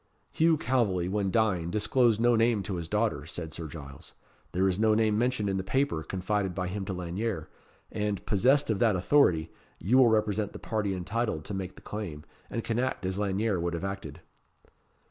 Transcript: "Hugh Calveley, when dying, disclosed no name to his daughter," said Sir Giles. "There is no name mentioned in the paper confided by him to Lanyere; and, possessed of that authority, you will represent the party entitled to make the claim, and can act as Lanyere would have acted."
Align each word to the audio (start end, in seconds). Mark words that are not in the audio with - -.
"Hugh 0.31 0.57
Calveley, 0.57 1.07
when 1.07 1.29
dying, 1.29 1.69
disclosed 1.69 2.19
no 2.19 2.35
name 2.35 2.63
to 2.63 2.77
his 2.77 2.87
daughter," 2.87 3.27
said 3.27 3.53
Sir 3.53 3.67
Giles. 3.67 4.13
"There 4.51 4.67
is 4.67 4.79
no 4.79 4.95
name 4.95 5.15
mentioned 5.15 5.47
in 5.47 5.57
the 5.57 5.63
paper 5.63 6.01
confided 6.01 6.55
by 6.55 6.69
him 6.69 6.85
to 6.85 6.93
Lanyere; 6.93 7.49
and, 7.91 8.25
possessed 8.25 8.71
of 8.71 8.79
that 8.79 8.95
authority, 8.95 9.51
you 9.77 9.99
will 9.99 10.07
represent 10.09 10.53
the 10.53 10.57
party 10.57 10.95
entitled 10.95 11.45
to 11.45 11.53
make 11.53 11.75
the 11.75 11.83
claim, 11.83 12.23
and 12.49 12.63
can 12.63 12.79
act 12.79 13.05
as 13.05 13.19
Lanyere 13.19 13.59
would 13.59 13.75
have 13.75 13.83
acted." 13.85 14.21